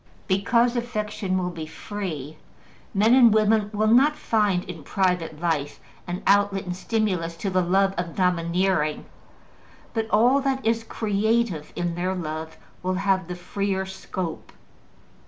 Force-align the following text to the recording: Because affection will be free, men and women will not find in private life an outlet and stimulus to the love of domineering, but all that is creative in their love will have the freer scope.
Because 0.27 0.75
affection 0.75 1.37
will 1.37 1.51
be 1.51 1.67
free, 1.67 2.35
men 2.91 3.13
and 3.13 3.31
women 3.31 3.69
will 3.71 3.85
not 3.85 4.15
find 4.15 4.63
in 4.63 4.81
private 4.81 5.39
life 5.39 5.79
an 6.07 6.23
outlet 6.25 6.65
and 6.65 6.75
stimulus 6.75 7.37
to 7.37 7.51
the 7.51 7.61
love 7.61 7.93
of 7.99 8.15
domineering, 8.15 9.05
but 9.93 10.09
all 10.09 10.41
that 10.41 10.65
is 10.65 10.83
creative 10.83 11.71
in 11.75 11.93
their 11.93 12.15
love 12.15 12.57
will 12.81 12.95
have 12.95 13.27
the 13.27 13.35
freer 13.35 13.85
scope. 13.85 14.51